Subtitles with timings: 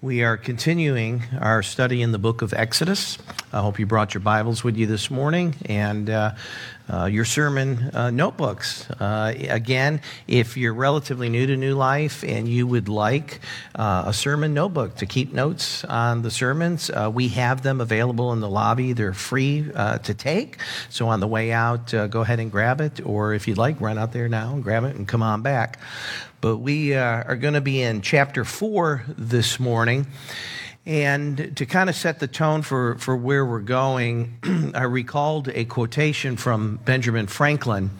[0.00, 3.18] We are continuing our study in the book of Exodus.
[3.50, 6.34] I hope you brought your Bibles with you this morning and uh,
[6.92, 8.90] uh, your sermon uh, notebooks.
[8.90, 13.40] Uh, again, if you're relatively new to New Life and you would like
[13.74, 18.34] uh, a sermon notebook to keep notes on the sermons, uh, we have them available
[18.34, 18.92] in the lobby.
[18.92, 20.58] They're free to take.
[20.90, 23.96] So on the way out, go ahead and grab it, or if you'd like, run
[23.96, 25.78] out there now and grab it and come on back.
[26.42, 30.06] But we are going to be in chapter 4 this morning.
[30.88, 35.66] And to kind of set the tone for, for where we're going, I recalled a
[35.66, 37.90] quotation from Benjamin Franklin,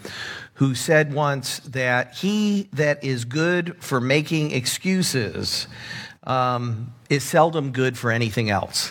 [0.55, 5.67] who said once that he that is good for making excuses
[6.23, 8.91] um, is seldom good for anything else.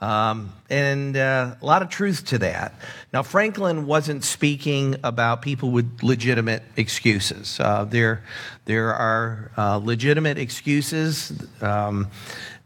[0.00, 2.74] Um, and uh, a lot of truth to that.
[3.12, 7.58] Now, Franklin wasn't speaking about people with legitimate excuses.
[7.58, 8.22] Uh, there,
[8.64, 12.08] there are uh, legitimate excuses um,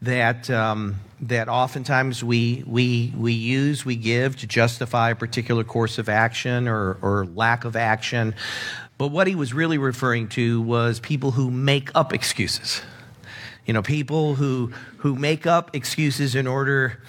[0.03, 5.97] that, um, that oftentimes we, we, we use, we give to justify a particular course
[5.97, 8.35] of action or, or lack of action.
[8.97, 12.81] But what he was really referring to was people who make up excuses.
[13.65, 17.01] You know, people who, who make up excuses in order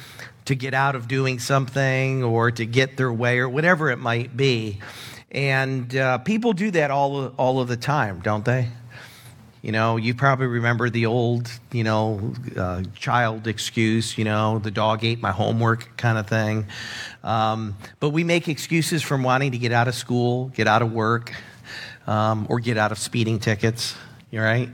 [0.44, 4.36] to get out of doing something or to get their way or whatever it might
[4.36, 4.78] be.
[5.32, 8.68] And uh, people do that all, all of the time, don't they?
[9.64, 14.70] You know, you probably remember the old, you know, uh, child excuse, you know, the
[14.70, 16.66] dog ate my homework kind of thing.
[17.22, 20.92] Um, but we make excuses from wanting to get out of school, get out of
[20.92, 21.32] work,
[22.06, 23.96] um, or get out of speeding tickets,
[24.30, 24.68] right?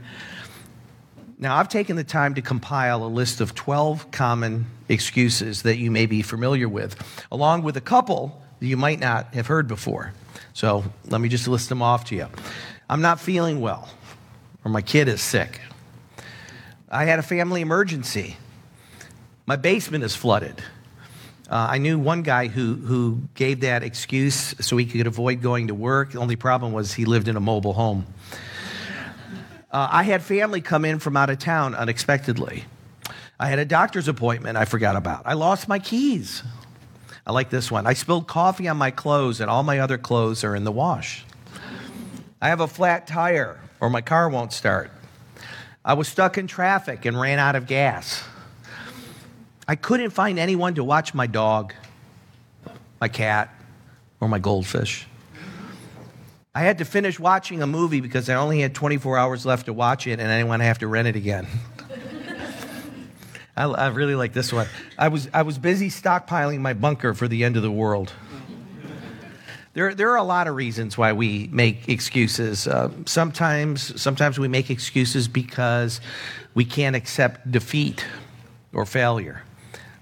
[1.39, 5.93] Now, I've taken the time to compile a list of 12 common excuses that you
[5.93, 6.97] may be familiar with,
[7.31, 10.15] along with a couple that you might not have heard before.
[10.53, 12.27] So let me just list them off to you.
[12.89, 13.89] I'm not feeling well,
[14.65, 15.61] or my kid is sick.
[16.91, 18.37] I had a family emergency.
[19.47, 20.63] My basement is flooded.
[21.49, 25.69] Uh, I knew one guy who, who gave that excuse so he could avoid going
[25.69, 26.13] to work.
[26.13, 28.07] The only problem was he lived in a mobile home.
[29.73, 32.65] Uh, I had family come in from out of town unexpectedly.
[33.39, 35.23] I had a doctor's appointment I forgot about.
[35.25, 36.43] I lost my keys.
[37.27, 37.87] I like this one.
[37.87, 41.25] I spilled coffee on my clothes, and all my other clothes are in the wash.
[42.41, 44.91] I have a flat tire, or my car won't start.
[45.85, 48.23] I was stuck in traffic and ran out of gas.
[49.67, 51.75] I couldn't find anyone to watch my dog,
[53.01, 53.55] my cat,
[54.21, 55.07] or my goldfish.
[56.55, 59.73] I had to finish watching a movie because I only had 24 hours left to
[59.73, 61.47] watch it and I didn't want to have to rent it again.
[63.57, 64.67] I, I, really like this one.
[64.99, 68.13] I was, I was busy stockpiling my bunker for the end of the world.
[69.81, 72.69] There, there are a lot of reasons why we make excuses.
[72.69, 76.03] Uh, sometimes, sometimes we make excuses because
[76.53, 78.05] we can't accept defeat
[78.75, 79.43] or failure.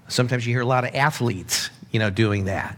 [0.09, 2.77] Sometimes you hear a lot of athletes, you know, doing that.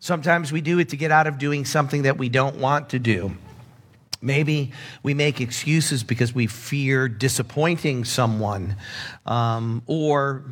[0.00, 2.98] Sometimes we do it to get out of doing something that we don't want to
[2.98, 3.36] do.
[4.20, 4.72] Maybe
[5.04, 8.74] we make excuses because we fear disappointing someone,
[9.24, 10.42] um, or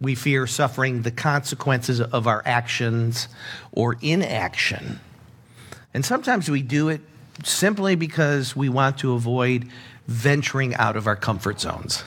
[0.00, 3.28] we fear suffering the consequences of our actions
[3.72, 5.00] or inaction.
[5.92, 7.00] And sometimes we do it
[7.44, 9.68] simply because we want to avoid
[10.06, 12.04] venturing out of our comfort zones.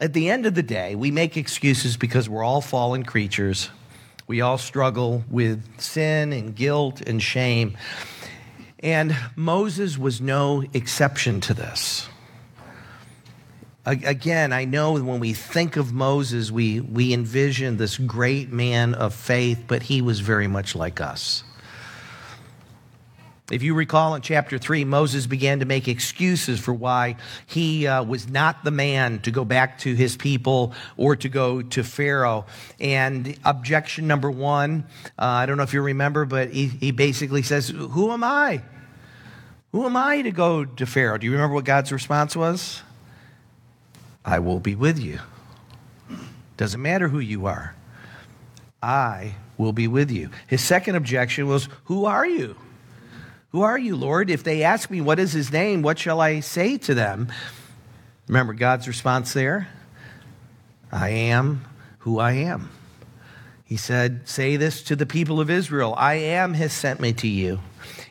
[0.00, 3.70] At the end of the day, we make excuses because we're all fallen creatures
[4.26, 7.76] we all struggle with sin and guilt and shame.
[8.80, 12.08] And Moses was no exception to this.
[13.86, 19.14] Again, I know when we think of Moses, we, we envision this great man of
[19.14, 21.44] faith, but he was very much like us.
[23.48, 27.14] If you recall in chapter 3, Moses began to make excuses for why
[27.46, 31.62] he uh, was not the man to go back to his people or to go
[31.62, 32.46] to Pharaoh.
[32.80, 34.84] And objection number one,
[35.16, 38.62] uh, I don't know if you remember, but he, he basically says, Who am I?
[39.70, 41.18] Who am I to go to Pharaoh?
[41.18, 42.82] Do you remember what God's response was?
[44.26, 45.20] I will be with you.
[46.56, 47.74] Doesn't matter who you are,
[48.82, 50.30] I will be with you.
[50.48, 52.56] His second objection was, Who are you?
[53.50, 54.28] Who are you, Lord?
[54.28, 55.82] If they ask me, What is his name?
[55.82, 57.32] What shall I say to them?
[58.26, 59.68] Remember God's response there?
[60.90, 61.64] I am
[61.98, 62.70] who I am.
[63.64, 67.28] He said, Say this to the people of Israel I am has sent me to
[67.28, 67.60] you.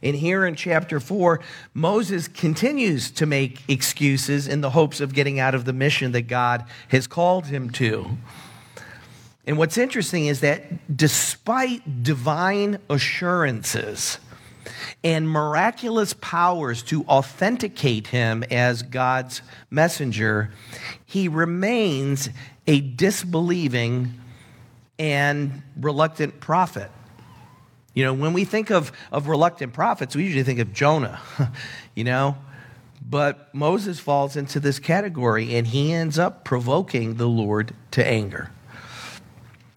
[0.05, 1.41] And here in chapter 4,
[1.73, 6.27] Moses continues to make excuses in the hopes of getting out of the mission that
[6.27, 8.17] God has called him to.
[9.47, 14.19] And what's interesting is that despite divine assurances,
[15.03, 20.51] and miraculous powers to authenticate him as God's messenger,
[21.05, 22.29] he remains
[22.65, 24.13] a disbelieving
[24.97, 26.89] and reluctant prophet.
[27.95, 31.19] You know, when we think of, of reluctant prophets, we usually think of Jonah,
[31.95, 32.37] you know.
[33.07, 38.51] But Moses falls into this category and he ends up provoking the Lord to anger.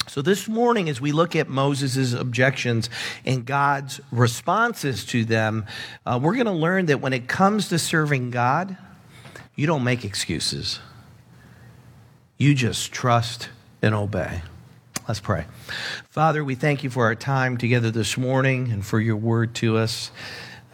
[0.09, 2.91] So, this morning, as we look at Moses' objections
[3.25, 5.67] and God's responses to them,
[6.05, 8.77] uh, we're going to learn that when it comes to serving God,
[9.55, 10.81] you don't make excuses.
[12.39, 13.51] You just trust
[13.83, 14.43] and obey.
[15.09, 15.47] Let's pray.
[16.11, 19.79] Father, we thank you for our time together this morning and for your word to
[19.79, 20.11] us.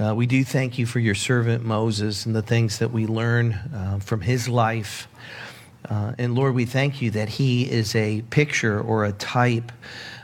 [0.00, 3.52] Uh, we do thank you for your servant Moses and the things that we learn
[3.52, 5.06] uh, from his life.
[5.88, 9.70] Uh, and Lord, we thank you that he is a picture or a type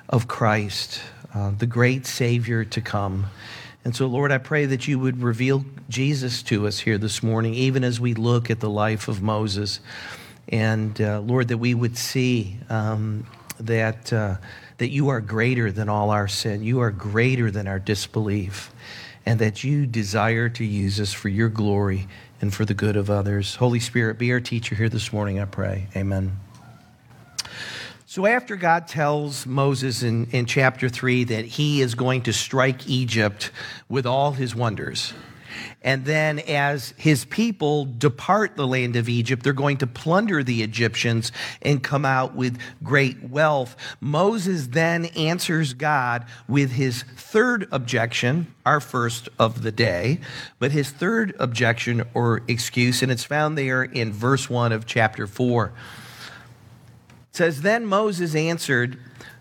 [0.08, 1.00] of Christ,
[1.32, 3.26] uh, the great Savior to come.
[3.84, 7.54] And so, Lord, I pray that you would reveal Jesus to us here this morning,
[7.54, 9.78] even as we look at the life of Moses.
[10.48, 13.24] And uh, Lord, that we would see um,
[13.60, 14.36] that, uh,
[14.78, 16.62] that you are greater than all our sin.
[16.62, 18.72] You are greater than our disbelief.
[19.26, 22.08] And that you desire to use us for your glory
[22.40, 23.56] and for the good of others.
[23.56, 25.88] Holy Spirit, be our teacher here this morning, I pray.
[25.94, 26.38] Amen.
[28.06, 32.88] So, after God tells Moses in, in chapter 3 that he is going to strike
[32.88, 33.52] Egypt
[33.88, 35.12] with all his wonders,
[35.82, 40.62] and then, as his people depart the land of Egypt, they're going to plunder the
[40.62, 41.32] Egyptians
[41.62, 43.76] and come out with great wealth.
[44.00, 50.20] Moses then answers God with his third objection, our first of the day,
[50.58, 55.26] but his third objection or excuse, and it's found there in verse 1 of chapter
[55.26, 55.72] 4.
[57.30, 58.98] It says, Then Moses answered,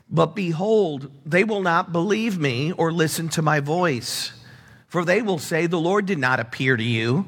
[0.10, 4.32] But behold, they will not believe me or listen to my voice.
[4.90, 7.26] For they will say, The Lord did not appear to you.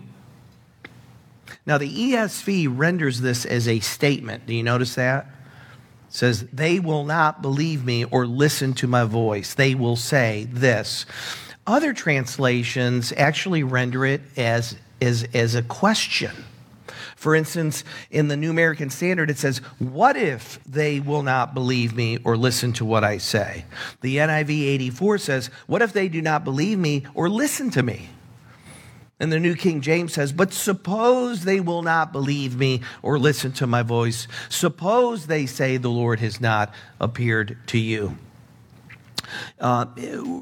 [1.65, 4.47] Now, the ESV renders this as a statement.
[4.47, 5.27] Do you notice that?
[6.07, 9.53] It says, They will not believe me or listen to my voice.
[9.53, 11.05] They will say this.
[11.67, 16.31] Other translations actually render it as, as, as a question.
[17.21, 21.95] For instance, in the New American Standard, it says, What if they will not believe
[21.95, 23.65] me or listen to what I say?
[24.01, 28.09] The NIV 84 says, What if they do not believe me or listen to me?
[29.19, 33.51] And the New King James says, But suppose they will not believe me or listen
[33.51, 34.27] to my voice.
[34.49, 38.17] Suppose they say the Lord has not appeared to you.
[39.59, 39.85] Uh,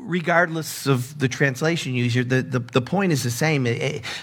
[0.01, 3.67] regardless of the translation user, the, the, the point is the same.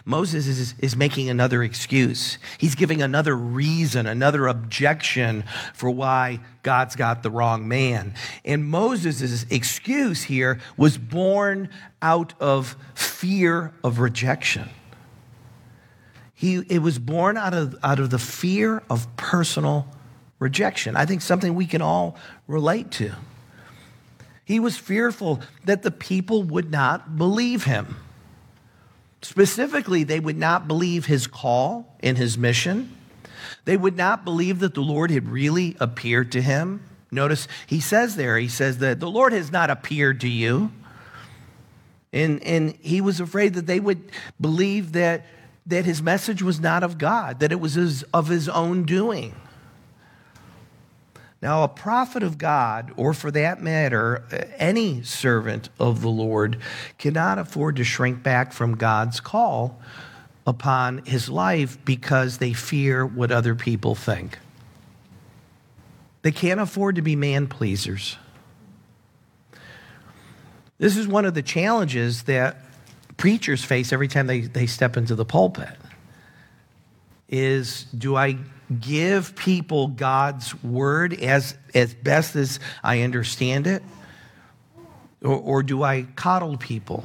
[0.05, 2.39] Moses is, is making another excuse.
[2.59, 8.15] He's giving another reason, another objection for why God's got the wrong man.
[8.45, 11.69] And Moses' excuse here was born
[12.03, 14.69] out of fear of rejection.
[16.35, 19.87] He, it was born out of, out of the fear of personal
[20.39, 20.95] rejection.
[20.97, 22.17] I think something we can all
[22.47, 23.13] relate to.
[24.47, 27.97] He was fearful that the people would not believe him.
[29.21, 32.97] Specifically, they would not believe his call and his mission.
[33.65, 36.89] They would not believe that the Lord had really appeared to him.
[37.11, 40.71] Notice he says there, he says that the Lord has not appeared to you.
[42.13, 45.27] And, and he was afraid that they would believe that,
[45.67, 49.35] that his message was not of God, that it was his, of his own doing.
[51.43, 54.25] Now, a prophet of God, or for that matter,
[54.57, 56.59] any servant of the Lord,
[56.99, 59.81] cannot afford to shrink back from God's call
[60.47, 64.39] upon his life because they fear what other people think.
[66.23, 68.17] They can't afford to be man pleasers.
[70.79, 72.59] This is one of the challenges that
[73.17, 75.77] preachers face every time they, they step into the pulpit
[77.29, 78.39] is do I
[78.81, 83.83] give people God's word as, as best as I understand it?
[85.23, 87.05] Or, or do I coddle people?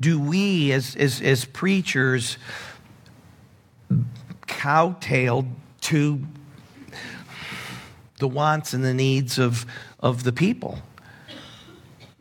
[0.00, 2.36] Do we, as, as, as preachers,
[4.46, 5.46] cowtail
[5.82, 6.20] to
[8.18, 9.66] the wants and the needs of,
[10.00, 10.78] of the people?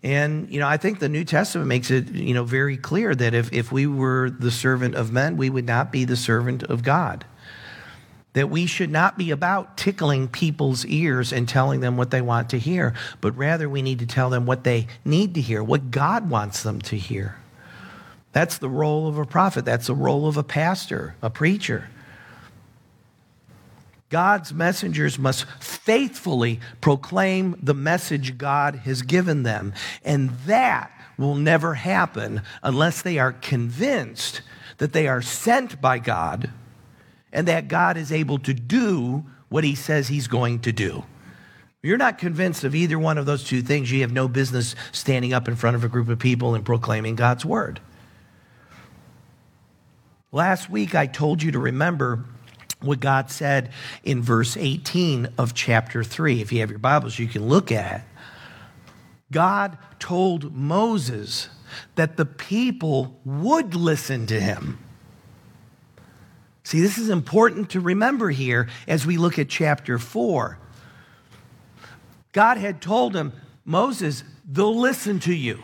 [0.01, 3.33] And, you know, I think the New Testament makes it, you know, very clear that
[3.33, 6.83] if, if we were the servant of men, we would not be the servant of
[6.83, 7.23] God
[8.33, 12.49] that we should not be about tickling people's ears and telling them what they want
[12.49, 15.91] to hear, but rather we need to tell them what they need to hear, what
[15.91, 17.37] God wants them to hear.
[18.31, 21.89] That's the role of a prophet, that's the role of a pastor, a preacher.
[24.09, 29.73] God's messengers must faithfully proclaim the message God has given them,
[30.03, 34.41] and that will never happen unless they are convinced
[34.79, 36.49] that they are sent by God
[37.33, 41.03] and that God is able to do what he says he's going to do.
[41.81, 45.33] You're not convinced of either one of those two things, you have no business standing
[45.33, 47.81] up in front of a group of people and proclaiming God's word.
[50.31, 52.23] Last week, I told you to remember
[52.79, 53.71] what God said
[54.03, 56.41] in verse 18 of chapter 3.
[56.41, 58.05] If you have your Bibles, you can look at it.
[59.31, 61.49] God told Moses
[61.95, 64.79] that the people would listen to him.
[66.63, 70.57] See, this is important to remember here as we look at chapter 4.
[72.31, 73.33] God had told him,
[73.65, 75.59] Moses, they'll listen to you.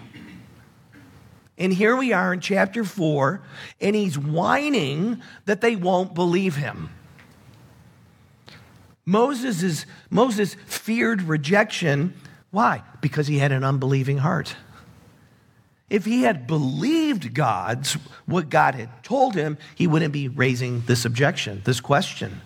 [1.58, 3.42] And here we are in chapter 4,
[3.82, 6.90] and he's whining that they won't believe him.
[9.06, 12.14] Moses, is, Moses feared rejection.
[12.52, 12.84] Why?
[13.02, 14.56] Because he had an unbelieving heart.
[15.90, 17.94] If he had believed God's,
[18.26, 22.42] what God had told him, he wouldn't be raising this objection, this question.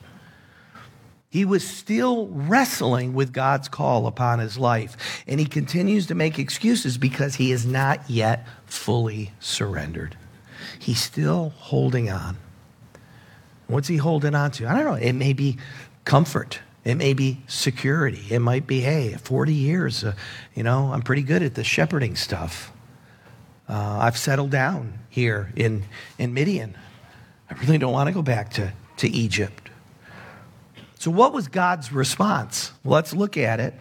[1.29, 5.23] He was still wrestling with God's call upon his life.
[5.27, 10.15] And he continues to make excuses because he is not yet fully surrendered.
[10.77, 12.37] He's still holding on.
[13.67, 14.67] What's he holding on to?
[14.67, 14.93] I don't know.
[14.93, 15.57] It may be
[16.05, 16.59] comfort.
[16.83, 18.25] It may be security.
[18.29, 20.13] It might be, hey, 40 years, uh,
[20.53, 22.72] you know, I'm pretty good at the shepherding stuff.
[23.67, 25.83] Uh, I've settled down here in,
[26.17, 26.75] in Midian.
[27.49, 29.69] I really don't want to go back to, to Egypt.
[30.99, 32.71] So, what was God's response?
[32.83, 33.73] Well, let's look at it.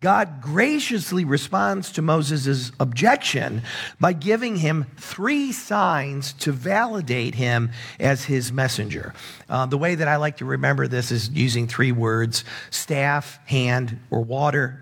[0.00, 3.62] God graciously responds to Moses' objection
[4.00, 9.12] by giving him three signs to validate him as his messenger.
[9.48, 14.00] Uh, the way that I like to remember this is using three words staff, hand,
[14.10, 14.80] or water,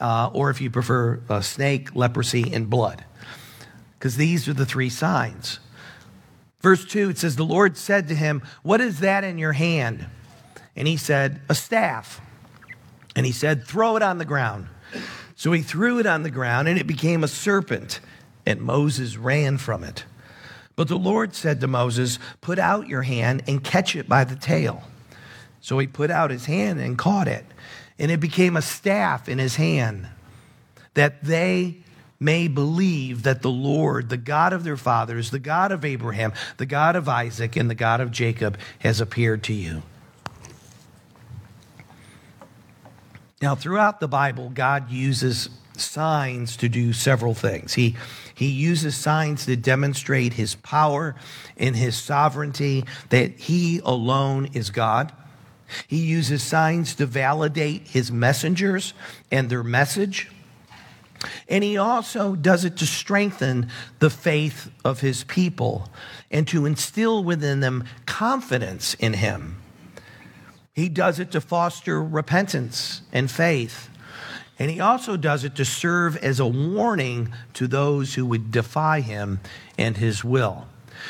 [0.00, 3.04] uh, or if you prefer, uh, snake, leprosy, and blood.
[3.98, 5.58] Because these are the three signs.
[6.60, 10.06] Verse 2, it says, The Lord said to him, What is that in your hand?
[10.76, 12.20] And he said, A staff.
[13.16, 14.68] And he said, Throw it on the ground.
[15.34, 18.00] So he threw it on the ground, and it became a serpent,
[18.44, 20.04] and Moses ran from it.
[20.74, 24.36] But the Lord said to Moses, Put out your hand and catch it by the
[24.36, 24.82] tail.
[25.60, 27.44] So he put out his hand and caught it,
[27.98, 30.08] and it became a staff in his hand,
[30.94, 31.78] that they
[32.20, 36.66] may believe that the Lord, the God of their fathers, the God of Abraham, the
[36.66, 39.82] God of Isaac, and the God of Jacob, has appeared to you.
[43.40, 47.74] Now, throughout the Bible, God uses signs to do several things.
[47.74, 47.94] He,
[48.34, 51.14] he uses signs to demonstrate his power
[51.56, 55.12] and his sovereignty, that he alone is God.
[55.86, 58.92] He uses signs to validate his messengers
[59.30, 60.28] and their message.
[61.48, 65.88] And he also does it to strengthen the faith of his people
[66.30, 69.60] and to instill within them confidence in him.
[70.74, 73.88] He does it to foster repentance and faith.
[74.60, 79.00] And he also does it to serve as a warning to those who would defy
[79.00, 79.40] him
[79.76, 80.66] and his will.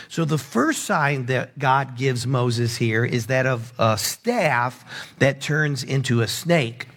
[0.09, 5.41] So, the first sign that God gives Moses here is that of a staff that
[5.41, 6.89] turns into a snake.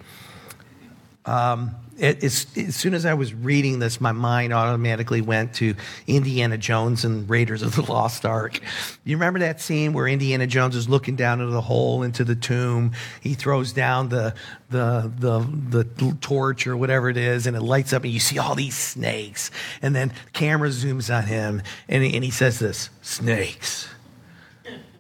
[1.26, 5.76] Um, it, as soon as I was reading this, my mind automatically went to
[6.08, 8.60] Indiana Jones and Raiders of the Lost Ark.
[9.04, 12.36] You remember that scene where Indiana Jones is looking down into the hole into the
[12.36, 12.94] tomb?
[13.22, 14.34] He throws down the,
[14.72, 18.40] the, the, the torch or whatever it is, and it lights up, and you see
[18.40, 19.52] all these snakes.
[19.84, 23.88] And then the camera zooms on him, and he, and he says this snakes.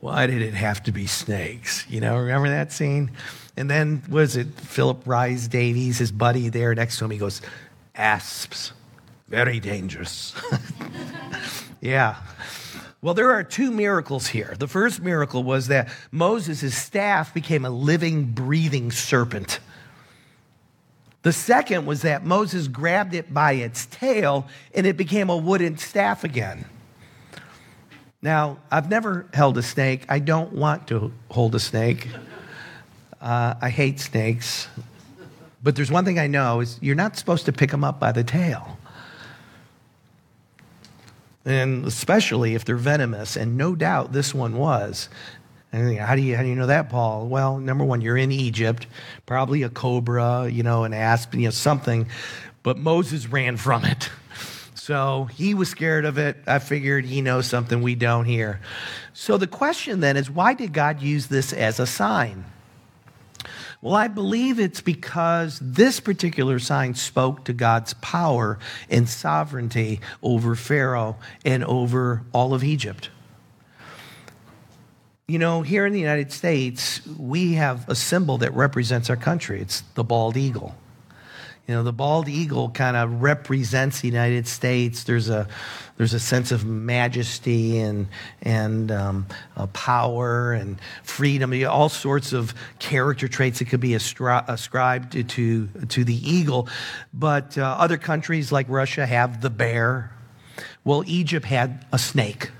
[0.01, 1.83] Why did it have to be snakes?
[1.89, 3.11] You know, remember that scene?
[3.61, 7.11] And then, was it Philip Rhys Davies, his buddy there next to him?
[7.11, 7.43] He goes,
[7.93, 8.73] Asps,
[9.27, 10.33] very dangerous.
[11.79, 12.15] yeah.
[13.03, 14.55] Well, there are two miracles here.
[14.57, 19.59] The first miracle was that Moses' staff became a living, breathing serpent.
[21.21, 25.77] The second was that Moses grabbed it by its tail and it became a wooden
[25.77, 26.65] staff again.
[28.23, 30.07] Now, I've never held a snake.
[30.09, 32.07] I don't want to hold a snake.
[33.21, 34.67] Uh, I hate snakes.
[35.63, 38.11] But there's one thing I know is you're not supposed to pick them up by
[38.11, 38.77] the tail.
[41.45, 45.07] And especially if they're venomous, and no doubt this one was.
[45.71, 47.27] And how do you how do you know that, Paul?
[47.27, 48.87] Well, number one, you're in Egypt,
[49.25, 52.07] probably a cobra, you know, an asp, you know, something.
[52.63, 54.09] But Moses ran from it.
[54.75, 56.37] So he was scared of it.
[56.47, 58.59] I figured he knows something we don't here.
[59.13, 62.45] So the question then is why did God use this as a sign?
[63.81, 68.59] Well, I believe it's because this particular sign spoke to God's power
[68.91, 73.09] and sovereignty over Pharaoh and over all of Egypt.
[75.27, 79.61] You know, here in the United States, we have a symbol that represents our country.
[79.61, 80.75] It's the bald eagle.
[81.71, 85.05] You know, the bald eagle kind of represents the United States.
[85.05, 85.47] There's a
[85.95, 88.07] there's a sense of majesty and
[88.41, 89.25] and um,
[89.55, 91.53] uh, power and freedom.
[91.65, 96.67] All sorts of character traits that could be astri- ascribed to, to, to the eagle.
[97.13, 100.11] But uh, other countries like Russia have the bear.
[100.83, 102.51] Well, Egypt had a snake.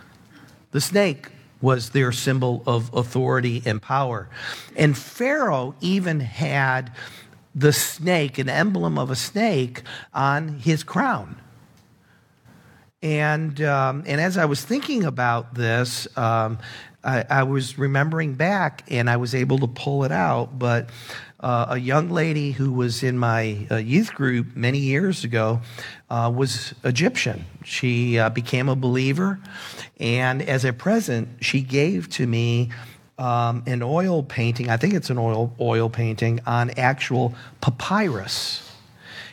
[0.71, 1.27] The snake
[1.59, 4.29] was their symbol of authority and power.
[4.77, 6.93] And Pharaoh even had
[7.53, 11.35] the snake, an emblem of a snake, on his crown.
[13.03, 16.59] And, um, and as I was thinking about this, um,
[17.03, 20.59] I, I, was remembering back and I was able to pull it out.
[20.59, 20.91] But
[21.39, 25.61] uh, a young lady who was in my uh, youth group many years ago
[26.11, 27.45] uh, was Egyptian.
[27.63, 29.39] She uh, became a believer.
[29.99, 32.69] And as a present, she gave to me
[33.21, 38.67] um, an oil painting, I think it's an oil, oil painting, on actual papyrus.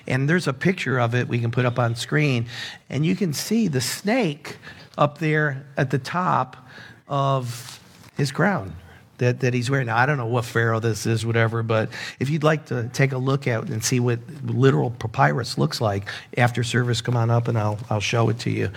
[0.06, 2.46] And there's a picture of it we can put up on screen.
[2.90, 4.58] And you can see the snake
[4.98, 6.68] up there at the top
[7.08, 7.80] of
[8.18, 8.74] his crown
[9.16, 9.86] that, that he's wearing.
[9.86, 11.88] Now, I don't know what pharaoh this is, whatever, but
[12.20, 16.10] if you'd like to take a look at and see what literal papyrus looks like
[16.36, 18.70] after service, come on up and I'll, I'll show it to you.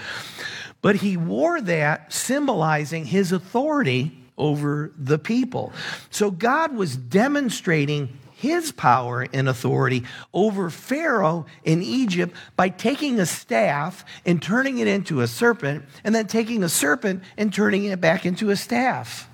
[0.82, 5.72] But he wore that symbolizing his authority over the people.
[6.10, 13.26] So God was demonstrating his power and authority over Pharaoh in Egypt by taking a
[13.26, 18.02] staff and turning it into a serpent, and then taking a serpent and turning it
[18.02, 19.30] back into a staff.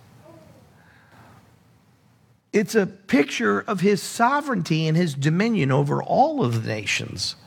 [2.52, 7.38] It's a picture of his sovereignty and his dominion over all of the nations.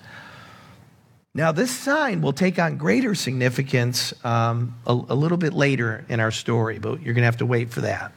[1.33, 6.19] Now, this sign will take on greater significance um, a, a little bit later in
[6.19, 8.13] our story, but you're going to have to wait for that.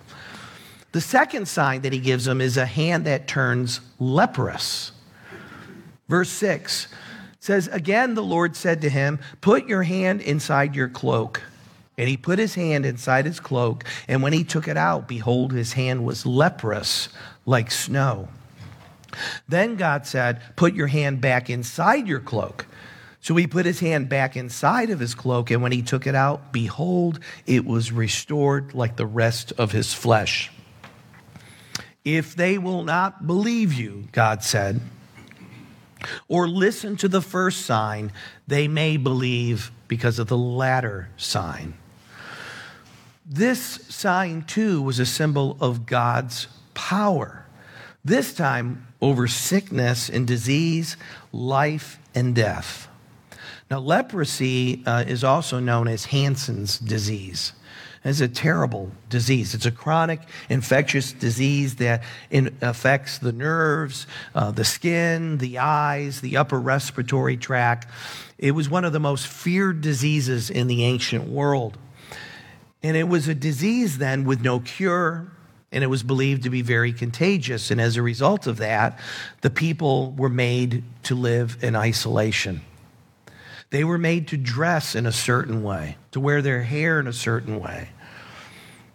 [0.94, 4.92] The second sign that he gives them is a hand that turns leprous.
[6.10, 6.88] Verse 6
[7.40, 11.44] says, Again, the Lord said to him, Put your hand inside your cloak.
[11.98, 15.52] And he put his hand inside his cloak, and when he took it out, behold,
[15.52, 17.10] his hand was leprous
[17.46, 18.30] like snow.
[19.48, 22.66] Then God said, Put your hand back inside your cloak.
[23.24, 26.14] So he put his hand back inside of his cloak, and when he took it
[26.14, 30.52] out, behold, it was restored like the rest of his flesh.
[32.04, 34.82] If they will not believe you, God said,
[36.28, 38.12] or listen to the first sign,
[38.46, 41.76] they may believe because of the latter sign.
[43.26, 47.46] This sign, too, was a symbol of God's power,
[48.04, 50.98] this time over sickness and disease,
[51.32, 52.90] life and death.
[53.72, 57.54] Now, leprosy uh, is also known as Hansen's disease.
[58.06, 59.54] It's a terrible disease.
[59.54, 62.04] It's a chronic infectious disease that
[62.62, 67.88] affects the nerves, uh, the skin, the eyes, the upper respiratory tract.
[68.38, 71.78] It was one of the most feared diseases in the ancient world.
[72.82, 75.32] And it was a disease then with no cure,
[75.72, 77.72] and it was believed to be very contagious.
[77.72, 79.00] And as a result of that,
[79.40, 82.62] the people were made to live in isolation.
[83.74, 87.12] They were made to dress in a certain way, to wear their hair in a
[87.12, 87.90] certain way.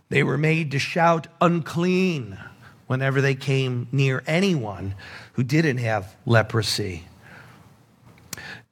[0.08, 2.38] They were made to shout unclean
[2.86, 4.94] whenever they came near anyone
[5.32, 7.02] who didn't have leprosy.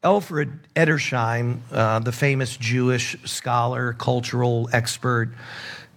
[0.05, 5.35] Alfred Edersheim, uh, the famous Jewish scholar, cultural expert,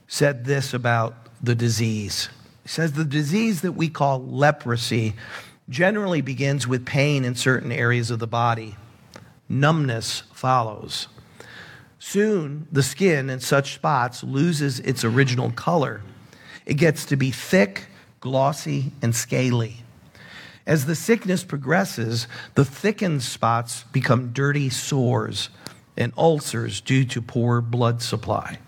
[0.07, 2.29] said this about the disease.
[2.63, 5.13] He says the disease that we call leprosy
[5.69, 8.75] generally begins with pain in certain areas of the body
[9.49, 11.07] numbness follows.
[11.97, 16.01] Soon, the skin in such spots loses its original color.
[16.65, 17.87] It gets to be thick,
[18.21, 19.83] glossy, and scaly.
[20.65, 25.49] As the sickness progresses, the thickened spots become dirty sores
[25.97, 28.59] and ulcers due to poor blood supply.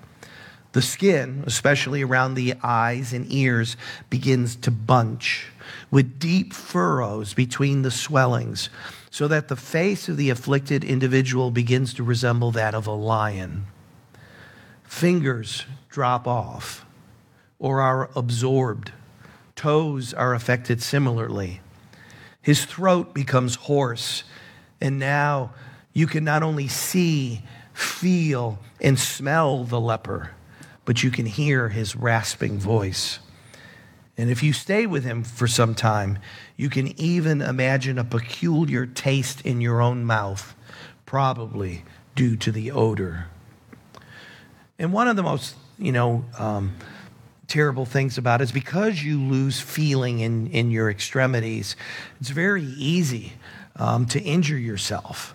[0.73, 3.77] The skin, especially around the eyes and ears,
[4.09, 5.47] begins to bunch
[5.89, 8.69] with deep furrows between the swellings
[9.11, 13.65] so that the face of the afflicted individual begins to resemble that of a lion.
[14.83, 16.85] Fingers drop off
[17.59, 18.93] or are absorbed.
[19.55, 21.59] Toes are affected similarly.
[22.41, 24.23] His throat becomes hoarse,
[24.79, 25.53] and now
[25.93, 27.43] you can not only see,
[27.73, 30.31] feel, and smell the leper,
[30.85, 33.19] but you can hear his rasping voice.
[34.17, 36.19] And if you stay with him for some time,
[36.61, 40.53] you can even imagine a peculiar taste in your own mouth,
[41.07, 43.25] probably due to the odor.
[44.77, 46.75] And one of the most, you know, um,
[47.47, 51.75] terrible things about it is because you lose feeling in, in your extremities,
[52.19, 53.33] it's very easy
[53.77, 55.33] um, to injure yourself.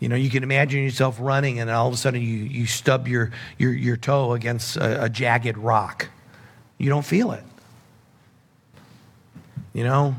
[0.00, 3.06] You know, you can imagine yourself running and all of a sudden you, you stub
[3.06, 6.08] your, your, your toe against a, a jagged rock.
[6.78, 7.44] You don't feel it.
[9.72, 10.16] You know,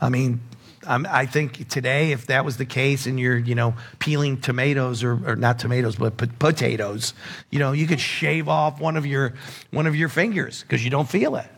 [0.00, 0.40] I mean,
[0.86, 5.02] I'm, i think today, if that was the case and you're, you know, peeling tomatoes
[5.04, 7.14] or, or not tomatoes, but potatoes,
[7.50, 9.34] you know, you could shave off one of your,
[9.70, 11.50] one of your fingers because you don't feel it.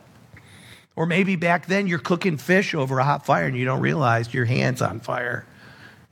[0.96, 4.34] Or maybe back then you're cooking fish over a hot fire and you don't realize
[4.34, 5.46] your hand's on fire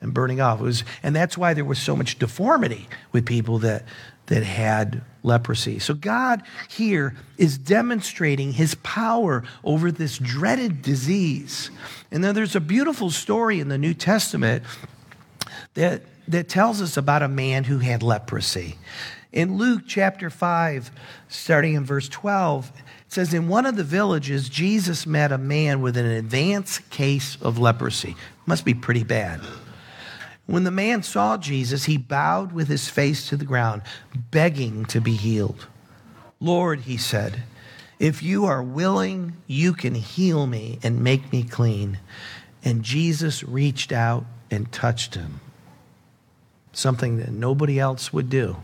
[0.01, 0.61] and burning off.
[0.61, 3.85] It was, and that's why there was so much deformity with people that,
[4.29, 5.79] that had leprosy.
[5.79, 11.71] So God here is demonstrating his power over this dreaded disease.
[12.11, 14.63] And then there's a beautiful story in the New Testament
[15.75, 18.79] that, that tells us about a man who had leprosy.
[19.33, 20.91] In Luke chapter 5,
[21.29, 25.83] starting in verse 12, it says, In one of the villages, Jesus met a man
[25.83, 28.17] with an advanced case of leprosy.
[28.47, 29.41] Must be pretty bad.
[30.49, 33.83] When the man saw Jesus, he bowed with his face to the ground,
[34.31, 35.67] begging to be healed.
[36.41, 37.43] Lord, he said,
[37.99, 41.99] if you are willing, you can heal me and make me clean.
[42.65, 45.41] And Jesus reached out and touched him,
[46.73, 48.57] something that nobody else would do.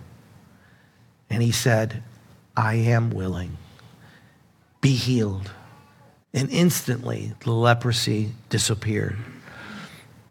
[1.29, 2.03] And he said,
[2.57, 3.59] I am willing.
[4.81, 5.51] Be healed.
[6.33, 9.19] And instantly the leprosy disappeared.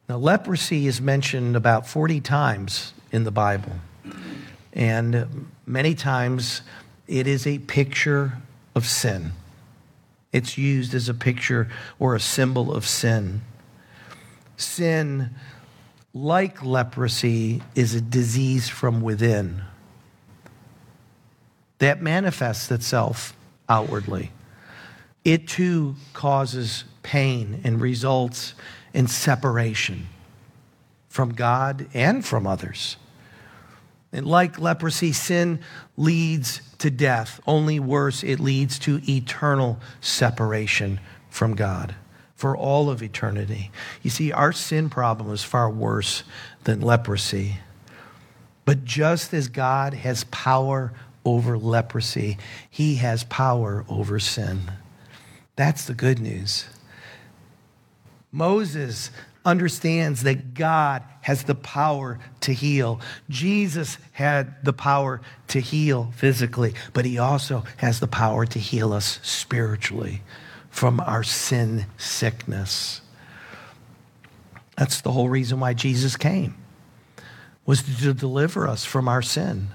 [0.10, 3.74] Now, leprosy is mentioned about 40 times in the Bible.
[4.74, 6.62] And many times
[7.08, 8.38] it is a picture
[8.76, 9.32] of sin.
[10.32, 13.42] It's used as a picture or a symbol of sin.
[14.58, 15.30] Sin,
[16.14, 19.64] like leprosy, is a disease from within
[21.84, 23.36] that manifests itself
[23.68, 24.32] outwardly.
[25.26, 28.54] It too causes pain and results
[28.94, 30.08] in separation
[31.10, 32.98] from God and from others.
[34.12, 35.60] And like leprosy, sin
[35.98, 37.40] leads to death.
[37.48, 41.96] Only worse, it leads to eternal separation from God
[42.36, 43.72] for all of eternity.
[44.02, 46.24] You see, our sin problem is far worse
[46.64, 47.58] than leprosy.
[48.66, 50.94] But just as God has power
[51.26, 52.38] over leprosy,
[52.70, 54.72] he has power over sin.
[55.56, 56.66] That's the good news.
[58.34, 59.12] Moses
[59.46, 63.00] understands that God has the power to heal.
[63.30, 68.92] Jesus had the power to heal physically, but he also has the power to heal
[68.92, 70.22] us spiritually
[70.72, 73.02] from our sin sickness.
[74.76, 76.56] That's the whole reason why Jesus came
[77.68, 79.68] was to deliver us from our sin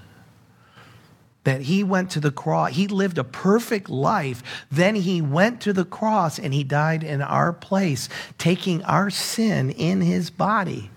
[1.43, 2.73] that he went to the cross.
[2.73, 4.43] He lived a perfect life.
[4.71, 9.69] Then he went to the cross and he died in our place, taking our sin
[9.71, 10.91] in his body.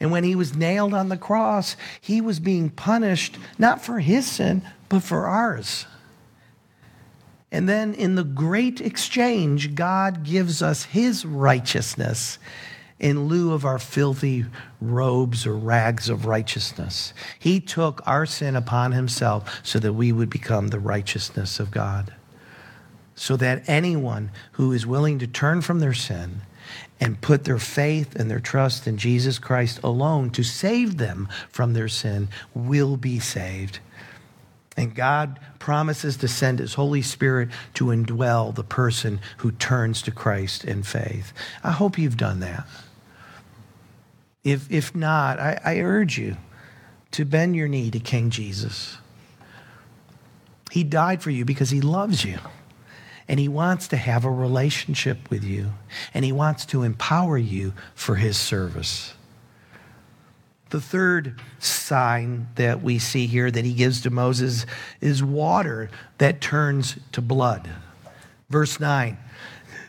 [0.00, 4.26] And when he was nailed on the cross, he was being punished not for his
[4.26, 5.86] sin, but for ours.
[7.52, 12.38] And then in the great exchange, God gives us his righteousness
[13.00, 14.44] in lieu of our filthy
[14.80, 17.12] robes or rags of righteousness.
[17.38, 22.14] He took our sin upon himself so that we would become the righteousness of God.
[23.16, 26.42] So that anyone who is willing to turn from their sin
[27.00, 31.74] and put their faith and their trust in Jesus Christ alone to save them from
[31.74, 33.80] their sin will be saved.
[34.76, 40.10] And God promises to send His Holy Spirit to indwell the person who turns to
[40.10, 41.32] Christ in faith.
[41.62, 42.66] I hope you've done that.
[44.44, 46.36] If, if not, I, I urge you
[47.12, 48.98] to bend your knee to King Jesus.
[50.70, 52.38] He died for you because he loves you.
[53.26, 55.72] And he wants to have a relationship with you.
[56.12, 59.14] And he wants to empower you for his service.
[60.70, 64.66] The third sign that we see here that he gives to Moses
[65.00, 67.70] is water that turns to blood.
[68.50, 69.16] Verse 9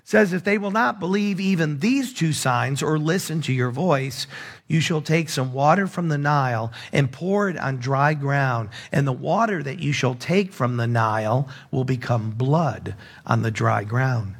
[0.05, 4.27] says, If they will not believe even these two signs or listen to your voice,
[4.67, 9.05] you shall take some water from the Nile and pour it on dry ground, and
[9.05, 13.83] the water that you shall take from the Nile will become blood on the dry
[13.83, 14.35] ground.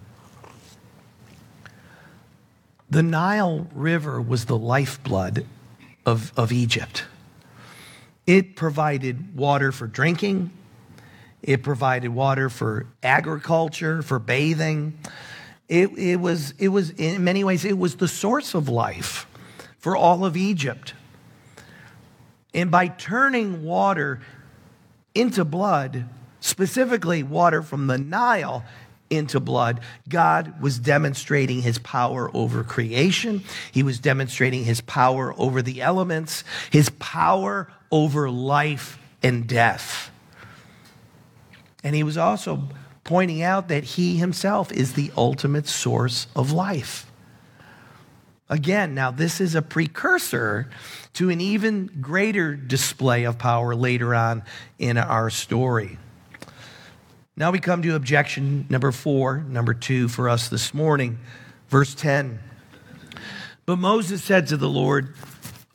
[2.90, 5.46] The Nile River was the lifeblood
[6.06, 7.06] of, of Egypt.
[8.28, 10.52] It provided water for drinking,
[11.42, 14.98] it provided water for agriculture, for bathing.
[15.68, 19.28] It, it, was, it was, in many ways, it was the source of life
[19.80, 20.94] for all of Egypt.
[22.54, 24.22] And by turning water
[25.14, 26.06] into blood,
[26.40, 28.64] specifically water from the Nile
[29.10, 33.44] into blood, God was demonstrating his power over creation.
[33.72, 40.12] He was demonstrating his power over the elements, his power over life and death.
[41.84, 42.70] And he was also
[43.06, 47.10] pointing out that he himself is the ultimate source of life.
[48.50, 50.70] Again, now this is a precursor
[51.14, 54.44] to an even greater display of power later on
[54.78, 55.98] in our story.
[57.38, 61.20] Now we come to objection number four, number two for us this morning,
[61.70, 62.40] verse 10.
[63.66, 65.14] But Moses said to the Lord,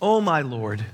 [0.03, 0.85] Oh, my Lord,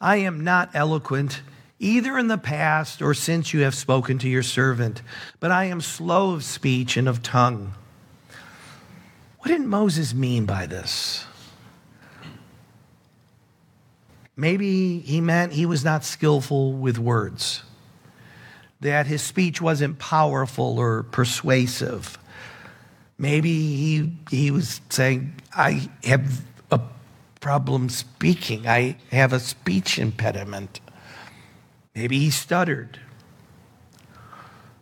[0.00, 1.42] I am not eloquent,
[1.82, 5.02] either in the past or since you have spoken to your servant,
[5.40, 7.74] but I am slow of speech and of tongue.
[9.40, 11.26] What did Moses mean by this?
[14.36, 17.62] Maybe he meant he was not skillful with words
[18.80, 22.18] that his speech wasn't powerful or persuasive.
[23.16, 26.80] Maybe he, he was saying, I have a
[27.40, 30.80] problem speaking, I have a speech impediment.
[31.94, 32.98] Maybe he stuttered.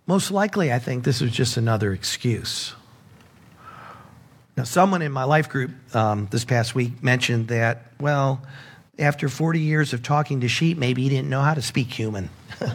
[0.06, 2.74] Most likely, I think this was just another excuse.
[4.56, 8.42] Now, someone in my life group um, this past week mentioned that, well,
[8.98, 12.30] after 40 years of talking to sheep, maybe he didn't know how to speak human.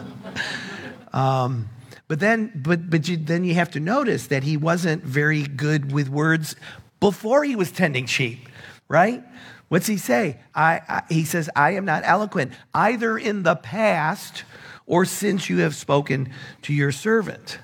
[1.16, 1.70] Um,
[2.08, 5.90] but then, but, but you, then you have to notice that he wasn't very good
[5.90, 6.54] with words
[7.00, 8.48] before he was tending sheep,
[8.86, 9.24] right?
[9.68, 10.38] What's he say?
[10.54, 14.44] I, I, he says, I am not eloquent, either in the past
[14.86, 16.30] or since you have spoken
[16.62, 17.58] to your servant.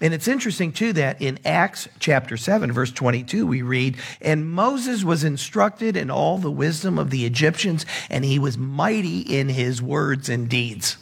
[0.00, 5.04] And it's interesting, too, that in Acts chapter 7, verse 22, we read, And Moses
[5.04, 9.80] was instructed in all the wisdom of the Egyptians, and he was mighty in his
[9.80, 10.98] words and deeds.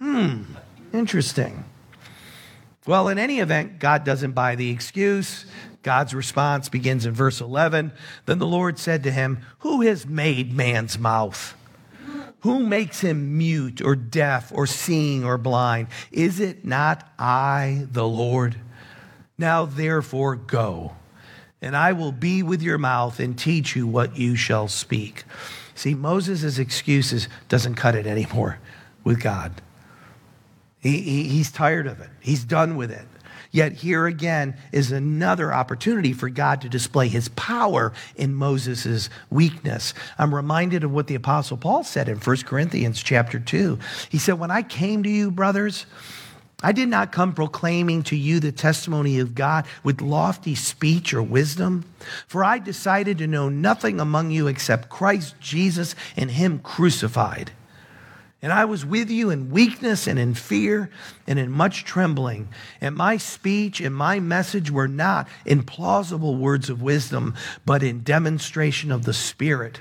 [0.00, 0.54] Hmm,
[0.92, 1.64] interesting.
[2.86, 5.46] Well, in any event, God doesn't buy the excuse.
[5.82, 7.92] God's response begins in verse 11.
[8.26, 11.54] Then the Lord said to him, Who has made man's mouth?
[12.40, 15.86] Who makes him mute or deaf or seeing or blind?
[16.10, 18.56] Is it not I, the Lord?
[19.38, 20.92] Now therefore go,
[21.60, 25.22] and I will be with your mouth and teach you what you shall speak.
[25.74, 28.58] See, Moses' excuses doesn't cut it anymore
[29.04, 29.52] with God.
[30.82, 33.06] He, he, he's tired of it, he's done with it.
[33.52, 39.92] Yet here again is another opportunity for God to display his power in Moses' weakness.
[40.18, 43.78] I'm reminded of what the apostle Paul said in 1 Corinthians chapter 2.
[44.08, 45.84] He said, "When I came to you, brothers,
[46.62, 51.22] I did not come proclaiming to you the testimony of God with lofty speech or
[51.22, 51.84] wisdom,
[52.26, 57.50] for I decided to know nothing among you except Christ Jesus and him crucified."
[58.42, 60.90] And I was with you in weakness and in fear
[61.28, 62.48] and in much trembling.
[62.80, 68.02] And my speech and my message were not in plausible words of wisdom, but in
[68.02, 69.80] demonstration of the Spirit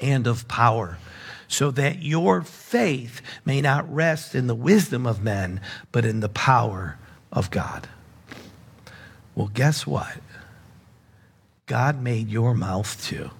[0.00, 0.98] and of power,
[1.48, 6.28] so that your faith may not rest in the wisdom of men, but in the
[6.28, 6.96] power
[7.32, 7.88] of God.
[9.34, 10.18] Well, guess what?
[11.66, 13.30] God made your mouth too.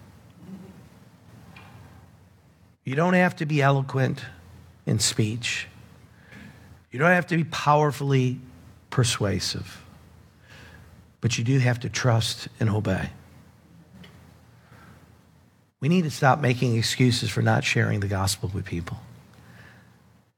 [2.85, 4.25] You don't have to be eloquent
[4.91, 5.69] in speech.
[6.91, 8.41] You don't have to be powerfully
[8.91, 9.83] persuasive,
[11.21, 13.11] but you do have to trust and obey.
[15.79, 18.99] We need to stop making excuses for not sharing the gospel with people.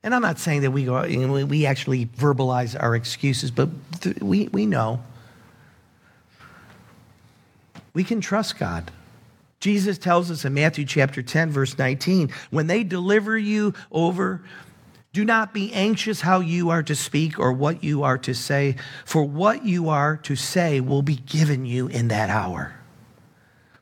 [0.03, 1.03] And I'm not saying that we go,
[1.47, 3.71] we actually verbalize our excuses, but
[4.21, 5.03] we, we know.
[7.95, 8.91] We can trust God.
[9.63, 14.43] Jesus tells us in Matthew chapter 10, verse 19, when they deliver you over,
[15.13, 18.75] do not be anxious how you are to speak or what you are to say,
[19.05, 22.75] for what you are to say will be given you in that hour.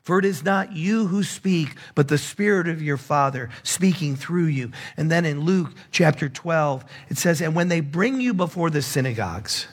[0.03, 4.45] For it is not you who speak, but the Spirit of your Father speaking through
[4.45, 4.71] you.
[4.97, 8.83] And then in Luke chapter 12, it says, And when they bring you before the
[8.83, 9.65] synagogues,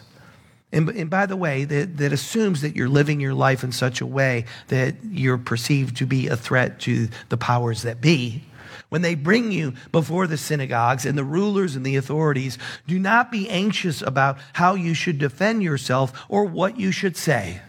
[0.71, 4.01] and, and by the way, that, that assumes that you're living your life in such
[4.01, 8.45] a way that you're perceived to be a threat to the powers that be.
[8.91, 13.31] When they bring you before the synagogues and the rulers and the authorities, do not
[13.31, 17.61] be anxious about how you should defend yourself or what you should say.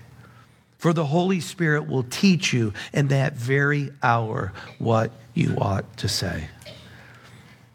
[0.78, 6.08] For the Holy Spirit will teach you in that very hour what you ought to
[6.08, 6.48] say.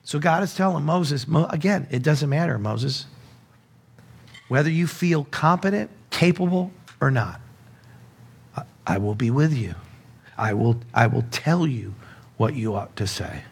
[0.04, 3.06] So God is telling Moses, again, it doesn't matter, Moses,
[4.48, 7.40] whether you feel competent, capable, or not.
[8.86, 9.74] I will be with you.
[10.36, 11.94] I will, I will tell you
[12.36, 13.42] what you ought to say.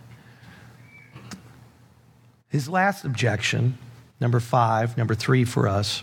[2.49, 3.79] His last objection,
[4.21, 6.03] number five, number three for us,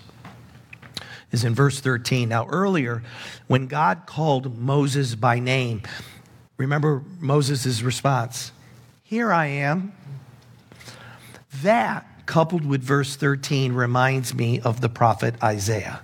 [1.31, 2.29] is in verse 13.
[2.29, 3.03] Now, earlier,
[3.47, 5.83] when God called Moses by name,
[6.57, 8.51] remember Moses' response
[9.03, 9.93] Here I am.
[11.61, 15.99] That, coupled with verse 13, reminds me of the prophet Isaiah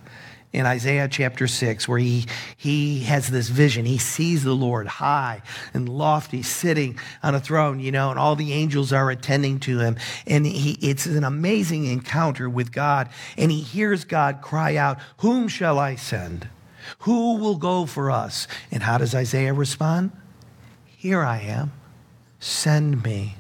[0.52, 3.86] in Isaiah chapter 6, where he, he has this vision.
[3.86, 5.42] He sees the Lord high
[5.74, 9.80] and lofty, sitting on a throne, you know, and all the angels are attending to
[9.80, 9.98] him.
[10.26, 13.10] And he, it's an amazing encounter with God.
[13.38, 16.48] And he hears God cry out, Whom shall I send?
[17.00, 18.48] Who will go for us?
[18.72, 20.12] And how does Isaiah respond?
[20.86, 21.74] Here I am.
[22.40, 23.36] Send me.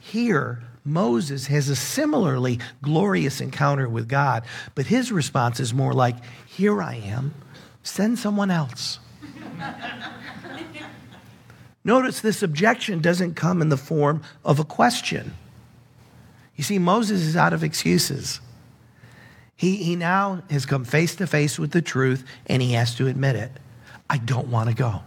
[0.00, 6.16] Here, Moses has a similarly glorious encounter with God, but his response is more like,
[6.46, 7.34] Here I am,
[7.82, 8.98] send someone else.
[11.84, 15.34] Notice this objection doesn't come in the form of a question.
[16.56, 18.40] You see, Moses is out of excuses.
[19.56, 23.06] He, he now has come face to face with the truth and he has to
[23.06, 23.52] admit it.
[24.08, 25.02] I don't want to go.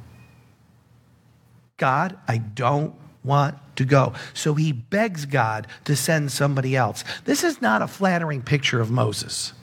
[1.78, 4.14] God, I don't want to go.
[4.34, 7.04] So he begs God to send somebody else.
[7.26, 9.54] This is not a flattering picture of Moses.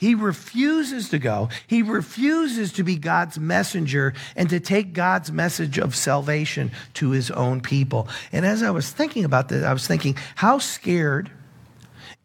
[0.00, 1.50] He refuses to go.
[1.66, 7.30] He refuses to be God's messenger and to take God's message of salvation to his
[7.30, 8.08] own people.
[8.32, 11.30] And as I was thinking about this, I was thinking, how scared,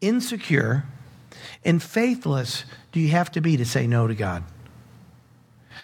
[0.00, 0.84] insecure,
[1.66, 4.42] and faithless do you have to be to say no to God?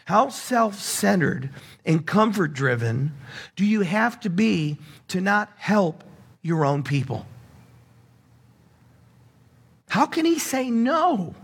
[0.06, 1.50] How self centered
[1.84, 3.12] and comfort driven
[3.56, 6.04] do you have to be to not help
[6.42, 7.26] your own people?
[9.88, 11.34] How can he say no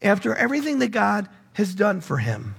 [0.00, 2.54] after everything that God has done for him?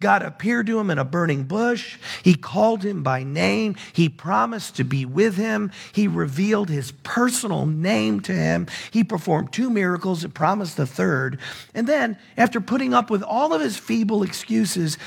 [0.00, 1.98] God appeared to him in a burning bush.
[2.22, 3.76] He called him by name.
[3.92, 5.70] He promised to be with him.
[5.92, 8.66] He revealed his personal name to him.
[8.90, 11.38] He performed two miracles and promised a third.
[11.74, 14.98] And then, after putting up with all of his feeble excuses,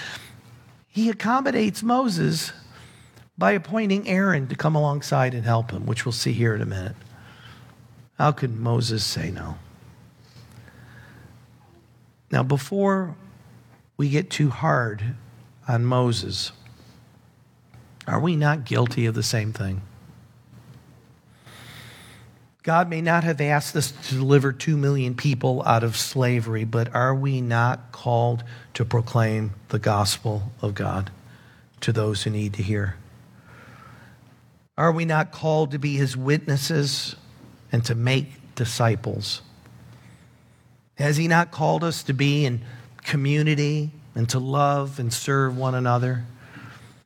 [0.89, 2.51] he accommodates Moses
[3.37, 6.65] by appointing Aaron to come alongside and help him, which we'll see here in a
[6.65, 6.95] minute.
[8.17, 9.57] How could Moses say no?
[12.31, 13.15] Now, before
[13.95, 15.15] we get too hard
[15.67, 16.51] on Moses,
[18.05, 19.81] are we not guilty of the same thing?
[22.69, 26.93] God may not have asked us to deliver two million people out of slavery, but
[26.93, 28.43] are we not called
[28.75, 31.09] to proclaim the gospel of God
[31.81, 32.95] to those who need to hear?
[34.77, 37.15] Are we not called to be his witnesses
[37.71, 39.41] and to make disciples?
[40.99, 42.61] Has he not called us to be in
[43.01, 46.23] community and to love and serve one another?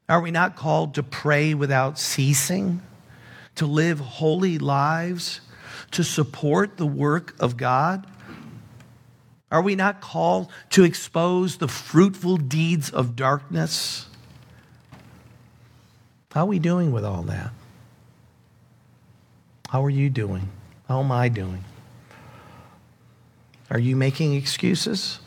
[0.10, 2.82] Are we not called to pray without ceasing,
[3.56, 5.40] to live holy lives,
[5.92, 8.08] to support the work of God?
[9.52, 14.08] Are we not called to expose the fruitful deeds of darkness?
[16.32, 17.52] How are we doing with all that?
[19.70, 20.50] How are you doing?
[20.88, 21.64] How am I doing?
[23.70, 25.20] Are you making excuses?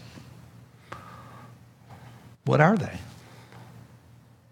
[2.44, 2.98] What are they?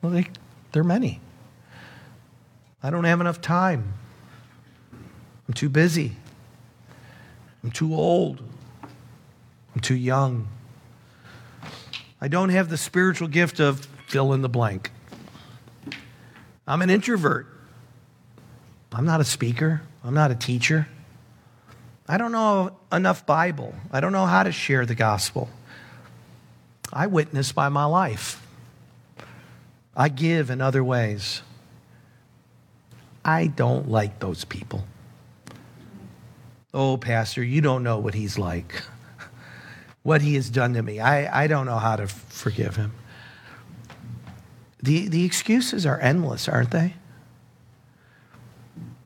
[0.02, 0.26] Well, they,
[0.72, 1.20] they're many.
[2.82, 3.94] I don't have enough time.
[5.48, 6.12] I'm too busy.
[7.62, 8.42] I'm too old.
[9.74, 10.48] I'm too young.
[12.20, 14.90] I don't have the spiritual gift of fill in the blank.
[16.66, 17.46] I'm an introvert.
[18.92, 19.82] I'm not a speaker.
[20.02, 20.88] I'm not a teacher.
[22.08, 23.74] I don't know enough Bible.
[23.90, 25.48] I don't know how to share the gospel.
[26.92, 28.40] I witness by my life.
[29.96, 31.42] I give in other ways.
[33.24, 34.84] I don't like those people.
[36.74, 38.82] Oh, Pastor, you don't know what he's like,
[40.02, 40.98] what he has done to me.
[40.98, 42.92] I, I don't know how to forgive him.
[44.82, 46.94] The, the excuses are endless, aren't they?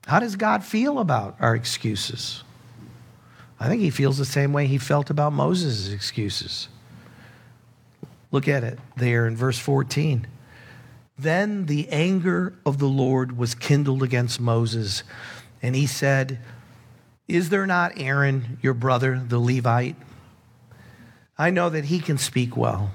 [0.06, 2.42] How does God feel about our excuses?
[3.60, 6.68] I think he feels the same way he felt about Moses' excuses.
[8.30, 10.26] Look at it there in verse 14.
[11.18, 15.02] Then the anger of the Lord was kindled against Moses,
[15.60, 16.38] and he said,
[17.28, 19.96] Is there not Aaron, your brother, the Levite?
[21.36, 22.90] I know that he can speak well.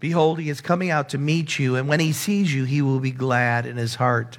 [0.00, 3.00] Behold, he is coming out to meet you, and when he sees you, he will
[3.00, 4.38] be glad in his heart.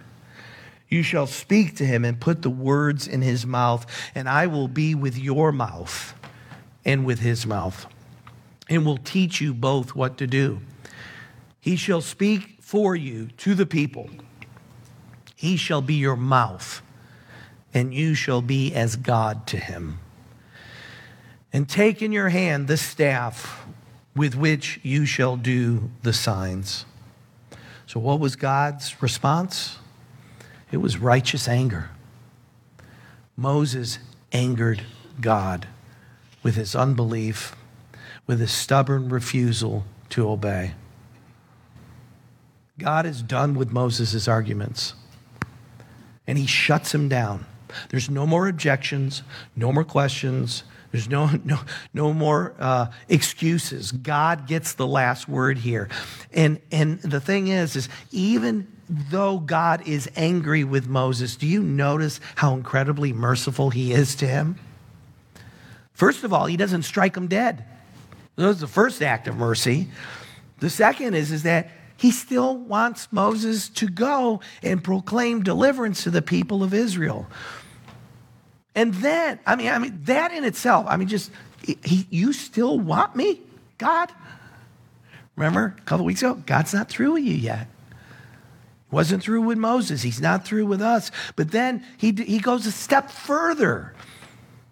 [0.89, 3.85] You shall speak to him and put the words in his mouth,
[4.15, 6.15] and I will be with your mouth
[6.83, 7.85] and with his mouth,
[8.69, 10.61] and will teach you both what to do.
[11.59, 14.09] He shall speak for you to the people.
[15.35, 16.81] He shall be your mouth,
[17.73, 19.99] and you shall be as God to him.
[21.51, 23.65] And take in your hand the staff
[24.15, 26.85] with which you shall do the signs.
[27.87, 29.79] So, what was God's response?
[30.71, 31.89] It was righteous anger.
[33.35, 33.97] Moses
[34.31, 34.83] angered
[35.19, 35.67] God
[36.43, 37.55] with his unbelief,
[38.27, 40.73] with his stubborn refusal to obey.
[42.77, 44.93] God is done with Moses' arguments,
[46.27, 47.45] and he shuts him down.
[47.89, 49.23] There's no more objections,
[49.55, 51.59] no more questions, there's no, no,
[51.93, 53.91] no more uh, excuses.
[53.91, 55.89] God gets the last word here.
[56.33, 61.61] And, and the thing is, is even though God is angry with Moses, do you
[61.61, 64.57] notice how incredibly merciful he is to him?
[65.93, 67.65] First of all, he doesn't strike him dead.
[68.35, 69.89] That was the first act of mercy.
[70.59, 71.69] The second is, is that
[71.99, 77.27] he still wants Moses to go and proclaim deliverance to the people of Israel.
[78.73, 81.29] And then, I mean, I mean, that in itself, I mean, just,
[81.61, 83.41] he, you still want me,
[83.77, 84.13] God?
[85.35, 86.35] Remember a couple weeks ago?
[86.45, 87.67] God's not through with you yet.
[87.67, 90.01] He Wasn't through with Moses.
[90.01, 91.11] He's not through with us.
[91.35, 93.93] But then he, he goes a step further.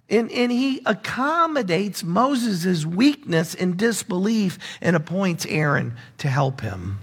[0.09, 6.99] And, and he accommodates Moses' weakness and disbelief and appoints Aaron to help him.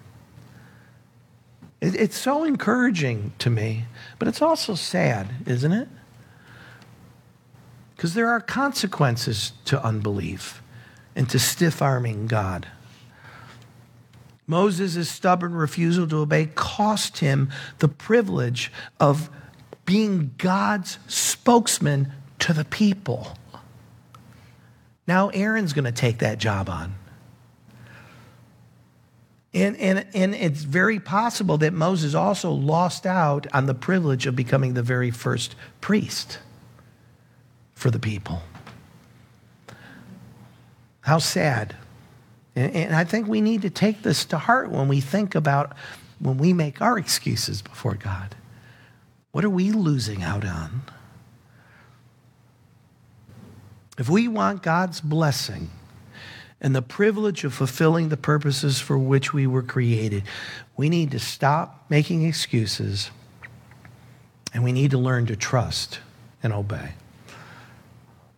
[1.85, 3.85] It, it's so encouraging to me,
[4.18, 5.89] but it's also sad, isn't it?
[7.95, 10.62] Because there are consequences to unbelief
[11.14, 12.66] and to stiff arming God.
[14.47, 19.28] Moses' stubborn refusal to obey cost him the privilege of
[19.85, 23.37] being God's spokesman to the people.
[25.07, 26.95] Now Aaron's going to take that job on.
[29.55, 34.34] And, and, and it's very possible that Moses also lost out on the privilege of
[34.34, 36.40] becoming the very first priest
[37.74, 38.42] for the people.
[41.02, 41.76] How sad.
[42.57, 45.76] And, and I think we need to take this to heart when we think about
[46.18, 48.34] when we make our excuses before God.
[49.30, 50.82] What are we losing out on?
[53.98, 55.70] If we want God's blessing
[56.61, 60.24] and the privilege of fulfilling the purposes for which we were created,
[60.76, 63.11] we need to stop making excuses
[64.52, 65.98] and we need to learn to trust
[66.42, 66.92] and obey.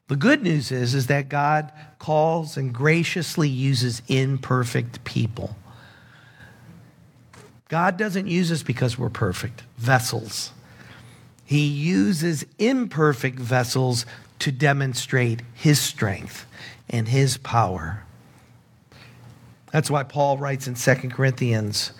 [0.08, 5.56] The good news is, is that God calls and graciously uses imperfect people.
[7.68, 10.52] God doesn't use us because we're perfect vessels.
[11.44, 14.06] He uses imperfect vessels
[14.38, 16.46] to demonstrate his strength
[16.88, 18.05] and his power.
[19.76, 21.92] That's why Paul writes in 2 Corinthians,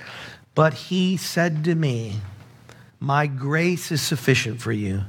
[0.54, 2.20] But he said to me,
[2.98, 5.02] My grace is sufficient for you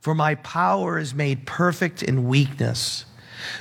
[0.00, 3.04] for my power is made perfect in weakness.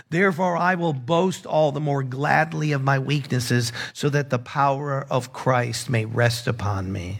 [0.10, 5.06] Therefore, I will boast all the more gladly of my weaknesses, so that the power
[5.10, 7.20] of Christ may rest upon me.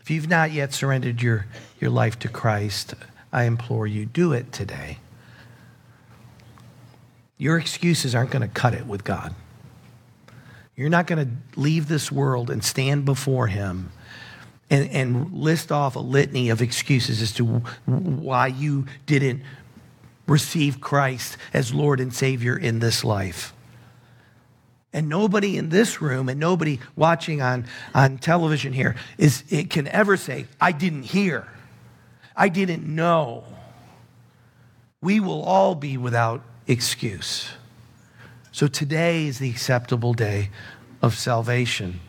[0.00, 1.46] If you've not yet surrendered your,
[1.80, 2.94] your life to Christ,
[3.32, 4.98] I implore you, do it today.
[7.36, 9.34] Your excuses aren't going to cut it with God.
[10.76, 13.90] You're not going to leave this world and stand before Him
[14.70, 17.44] and, and list off a litany of excuses as to
[17.86, 19.42] why you didn't
[20.26, 23.52] receive Christ as Lord and Savior in this life.
[24.92, 29.88] And nobody in this room and nobody watching on, on television here is, it can
[29.88, 31.48] ever say, I didn't hear.
[32.36, 33.44] I didn't know.
[35.02, 37.50] We will all be without excuse.
[38.52, 40.50] So today is the acceptable day
[41.02, 42.00] of salvation.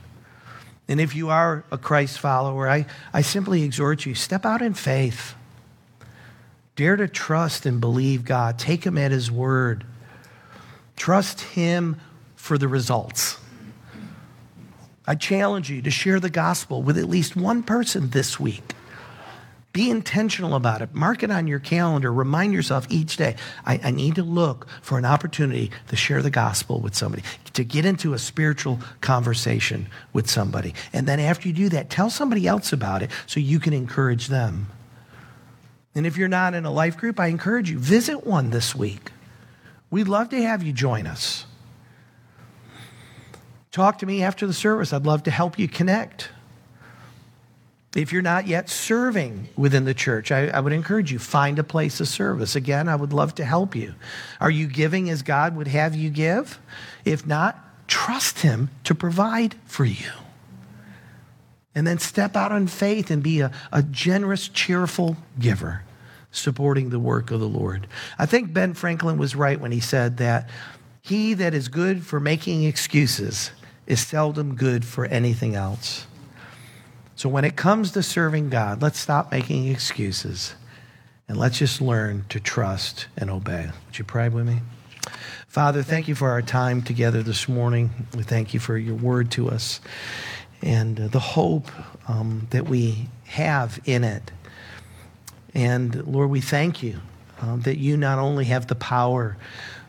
[0.88, 4.74] And if you are a Christ follower, I, I simply exhort you step out in
[4.76, 5.34] faith.
[6.76, 8.60] Dare to trust and believe God.
[8.60, 9.86] Take Him at His word.
[10.96, 12.00] Trust Him
[12.36, 13.40] for the results.
[15.08, 18.75] I challenge you to share the gospel with at least one person this week.
[19.76, 20.96] Be intentional about it.
[20.96, 22.14] Mark it on your calendar.
[22.14, 26.30] Remind yourself each day I, I, need to look for an opportunity to share the
[26.30, 30.74] gospel with somebody, to get into a spiritual conversation with somebody.
[30.94, 34.28] And then after you do that, tell somebody else about it so you can encourage
[34.28, 34.68] them.
[35.94, 39.12] And if you're not in a life group, I encourage you, visit one this week.
[39.92, 41.46] We'd love to have you join us.
[43.74, 44.94] Talk to me after the service.
[44.94, 46.30] I'd love to help you connect.
[47.96, 51.64] If you're not yet serving within the church, I, I, would encourage you find a
[51.64, 52.56] place of service.
[52.56, 53.96] Again, I would love to help you.
[54.42, 56.60] Are you giving as God would have you give?
[57.06, 60.12] If not, trust Him to provide for you.
[61.74, 65.84] And then step out in faith and be a, a generous, cheerful giver,
[66.32, 67.88] supporting the work of the Lord.
[68.20, 70.50] I think Ben Franklin was right when he said that
[71.02, 73.52] he that is good for making excuses
[73.88, 76.08] is seldom good for anything else.
[77.16, 80.56] So when it comes to serving God, let's stop making excuses
[81.30, 83.70] and let's just learn to trust and obey.
[83.86, 84.60] Would you pray with me?
[85.48, 87.92] Father, thank you for our time together this morning.
[88.18, 89.80] We thank you for your word to us
[90.62, 91.70] and uh, the hope
[92.10, 94.32] um, that we have in it.
[95.54, 97.00] And Lord, we thank you
[97.40, 99.38] um, that you not only have the power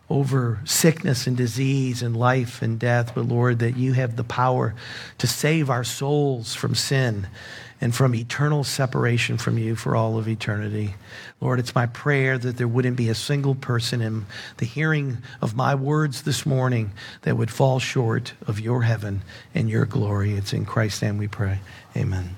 [0.09, 4.75] over sickness and disease and life and death, but Lord, that you have the power
[5.19, 7.27] to save our souls from sin
[7.81, 10.95] and from eternal separation from you for all of eternity.
[11.41, 14.27] Lord, it's my prayer that there wouldn't be a single person in
[14.57, 16.93] the hearing of my words this morning
[17.23, 19.23] that would fall short of your heaven
[19.55, 20.35] and your glory.
[20.35, 21.61] It's in Christ's name we pray.
[21.97, 22.37] Amen.